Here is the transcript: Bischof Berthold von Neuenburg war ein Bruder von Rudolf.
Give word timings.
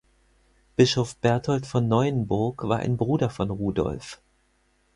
Bischof 0.77 1.15
Berthold 1.17 1.67
von 1.67 1.87
Neuenburg 1.87 2.67
war 2.67 2.79
ein 2.79 2.97
Bruder 2.97 3.29
von 3.29 3.51
Rudolf. 3.51 4.19